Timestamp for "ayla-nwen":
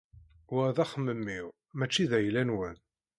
2.17-2.77